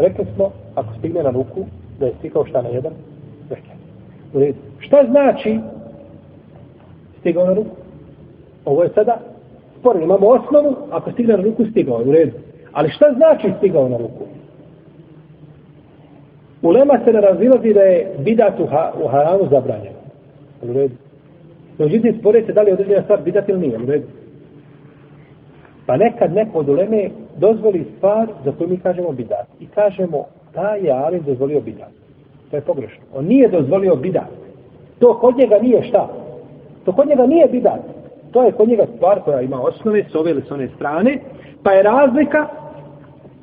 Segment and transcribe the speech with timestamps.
[0.00, 1.64] Rekli smo, ako stigne na ruku,
[1.98, 2.92] da je stigao šta na jedan
[3.50, 3.76] rekat.
[4.34, 4.58] U redu.
[4.78, 5.60] Šta znači
[7.20, 7.76] stigao na ruku?
[8.64, 9.20] Ovo je sada
[9.78, 9.96] spor.
[10.02, 12.32] Imamo osnovu, ako stigne na ruku, stigao je u redu.
[12.72, 14.24] Ali šta znači stigao na ruku?
[16.62, 20.00] Ulema se ne razilazi da je bidat u, ha, u haramu zabranjeno.
[20.62, 20.94] U redu.
[21.78, 23.78] Međutim, spore se da li je određena stvar bidat ili nije.
[23.78, 24.06] U redu.
[25.86, 27.10] Pa nekad neko od uleme
[27.40, 29.46] dozvoli stvar za koju mi kažemo bidat.
[29.60, 31.92] I kažemo, ta je Alim dozvolio bidat.
[32.50, 33.02] To je pogrešno.
[33.14, 34.30] On nije dozvolio bidat.
[34.98, 36.08] To kod njega nije šta?
[36.84, 37.80] To kod njega nije bidat.
[38.32, 41.18] To je kod njega stvar koja ima osnove s ove ili s one strane.
[41.62, 42.48] Pa je razlika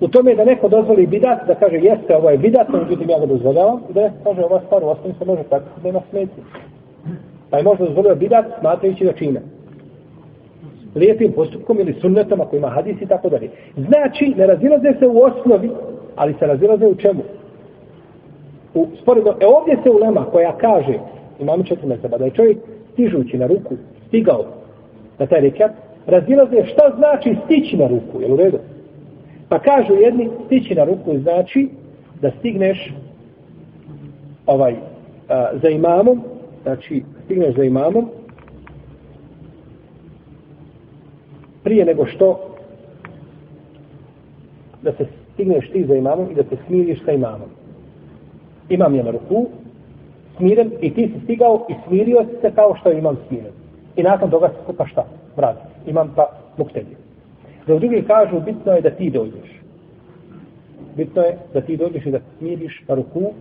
[0.00, 3.18] u tome da neko dozvoli bidat, da kaže jeste ovo je bidat, no međutim ja
[3.18, 6.40] ga dozvoljavam, i da kaže ova stvar u osnovi se može tako da ima smeti.
[7.50, 9.40] Pa je možda dozvolio bidat smatrajući da čine
[10.94, 13.50] lijepim postupkom ili sunnetom ako ima hadis i tako dalje.
[13.76, 15.70] Znači, ne razilaze se u osnovi,
[16.16, 17.22] ali se razilaze u čemu?
[18.74, 20.98] U sporedno, e ovdje se ulema koja kaže,
[21.40, 22.58] imamo četiri meseba, da je čovjek
[22.92, 23.74] stižući na ruku,
[24.08, 24.44] stigao
[25.18, 25.70] na taj rekat,
[26.06, 28.58] razilaze šta znači stići na ruku, je u redu?
[29.48, 31.68] Pa kažu jedni, stići na ruku znači
[32.22, 32.94] da stigneš
[34.46, 34.74] ovaj,
[35.28, 36.22] a, za imamom,
[36.62, 38.08] znači stigneš za imamom,
[41.70, 42.38] prije nego što
[44.82, 47.48] da se stigneš ti za imamom i da se smiriš sa imamom.
[48.68, 49.46] Imam je na ruku,
[50.36, 53.52] smiren i ti si stigao i smirio se kao što je imam smiren.
[53.96, 55.04] I nakon toga se kupa šta?
[55.36, 55.60] Vrati.
[55.86, 56.26] Imam pa
[56.56, 56.96] muktedio.
[57.66, 59.60] Za drugi kažu, bitno je da ti dođeš.
[60.96, 63.32] Bitno je da ti dođeš i da smiriš na ruku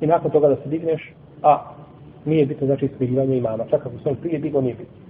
[0.00, 1.58] i nakon toga da se digneš, a
[2.24, 3.64] nije bitno znači smirivanje imama.
[3.70, 5.02] Čak ako sam prije digao, nije bitno.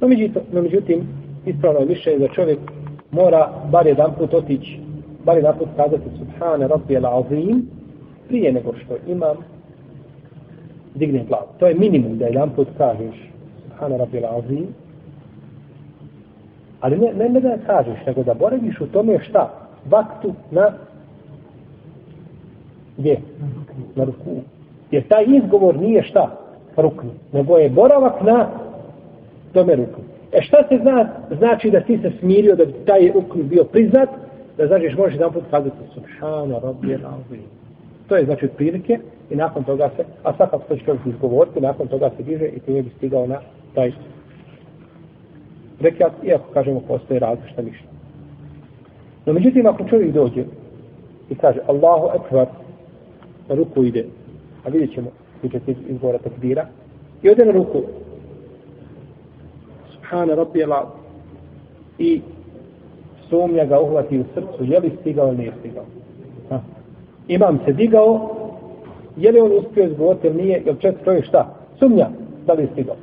[0.00, 1.06] No međutim, no, međutim
[1.48, 2.58] ispravno više da čovjek
[3.10, 4.80] mora bar jedan put otići,
[5.24, 7.66] bar jedan put kazati Subhane Rabbi el Azim
[8.28, 9.36] prije nego što imam
[10.94, 11.46] digne glavu.
[11.58, 13.30] To je minimum da jedan put kažeš
[13.64, 14.66] Subhane Rabbi el Azim
[16.80, 19.50] ali ne, ne, ne da kažeš, nego da boraviš u tome šta?
[19.90, 20.72] Vaktu na
[22.98, 23.20] gdje?
[23.94, 24.30] Na ruku.
[24.90, 26.38] Jer taj izgovor nije šta?
[26.76, 27.10] Rukni.
[27.32, 28.48] Nego je boravak na
[29.52, 30.04] tome rukni.
[30.32, 31.08] E šta se zna,
[31.38, 34.08] znači da ti se smirio, da taj rukn bio priznat,
[34.56, 37.40] da znači možeš jedan put kazati Subhana Rabbi Rabbi.
[38.08, 38.98] To je znači prilike
[39.30, 42.60] i nakon toga se, a svakako to će čovjek izgovoriti, nakon toga se diže i
[42.60, 43.40] time bi stigao na
[43.74, 43.92] taj
[45.80, 47.88] rekiat, iako kažemo postoje različita mišlja.
[49.26, 50.44] No međutim, ako čovjek dođe
[51.30, 52.46] i kaže Allahu Ekvar,
[53.48, 54.04] na ruku ide,
[54.64, 55.10] a vidjet ćemo,
[55.42, 56.66] vidjet ćemo izgovora takbira,
[57.22, 57.82] i ode na ruku,
[60.08, 60.86] subhana rabbi la
[61.98, 62.20] i
[63.28, 65.84] sumnja ga uhvati u srcu, je li stigao ili nije stigao.
[66.50, 66.60] Ha.
[67.28, 68.30] Imam se digao,
[69.16, 71.54] je li on uspio izgovoriti ili nije, jer čet čovjek šta?
[71.78, 72.08] Sumnja,
[72.46, 72.96] da li je stigao.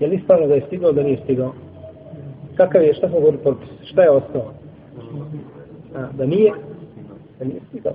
[0.00, 1.52] Je li ispravno da je stigao da nije stigao?
[2.56, 3.68] Kakav je, šta smo govorili propis?
[3.84, 4.52] Šta je osnova?
[5.96, 6.52] A, da nije,
[7.38, 7.92] da nije stigao.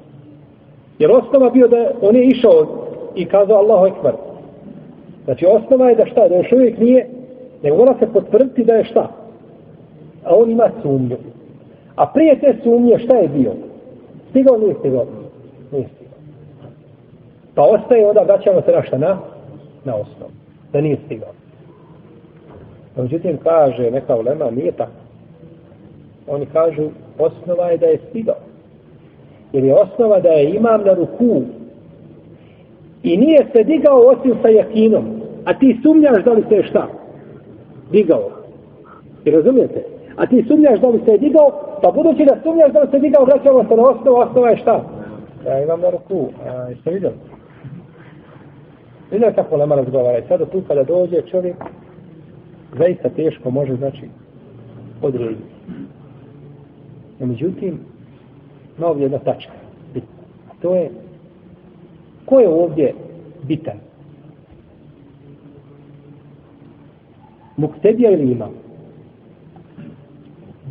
[0.99, 2.67] Jer osnova bio da on je išao
[3.15, 4.32] i kazao Allahu Ekber.
[5.25, 7.07] Znači osnova je da šta, da još uvijek nije,
[7.63, 9.11] nego mora se potvrditi da je šta.
[10.25, 11.17] A on ima sumnju.
[11.95, 13.51] A prije te sumnje šta je bio?
[14.29, 15.05] Stigao nije stigao?
[15.71, 16.17] Nije stigao.
[17.55, 18.97] Pa ostaje onda, vraćamo se na šta?
[18.97, 19.17] Na,
[19.85, 20.31] na osnovu.
[20.73, 21.31] Da nije stigao.
[22.95, 24.91] Pa međutim, kaže neka ulema, nije tako.
[26.27, 26.89] Oni kažu,
[27.19, 28.35] osnova je da je stigao.
[29.53, 31.41] Jer je osnova da je imam na ruku
[33.03, 35.05] I nije se digao osim sa jakinom.
[35.45, 36.87] A ti sumnjaš da li se je šta?
[37.91, 38.29] Digao.
[39.25, 39.83] I razumijete?
[40.15, 42.95] A ti sumnjaš da li se je digao, pa budući da sumnjaš da li se
[42.95, 44.83] je digao, vraćamo se na osnovu, osnova je šta?
[45.47, 46.27] Ja imam na ruku.
[46.47, 47.15] A, jeste vidjeli?
[49.11, 50.17] Vidjeli kako lema razgovara.
[50.17, 51.55] I sada tu kada dođe čovjek,
[52.77, 54.09] zaista teško može, znači,
[55.01, 55.43] odrediti.
[57.19, 57.79] No, međutim,
[58.77, 59.53] ima ovdje jedna tačka.
[60.61, 60.89] To je
[62.25, 62.93] Ko je ovdje
[63.43, 63.77] bitan?
[67.57, 68.51] Muktedija ili imam?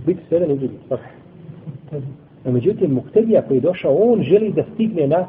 [0.07, 0.75] Biti sve jedan i drugi.
[0.91, 0.99] No,
[2.45, 5.27] e, međutim, Muktedija koji je došao, on želi da stigne na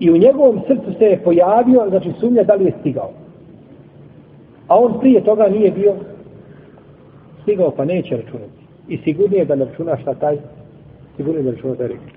[0.00, 3.10] i u njegovom srcu se je pojavio, znači sumnja da li je stigao.
[4.68, 5.94] A on prije toga nije bio
[7.42, 8.66] stigao, pa neće računati.
[8.88, 10.36] I sigurnije da ne računa šta taj,
[11.16, 12.15] sigurnije da računa taj reći.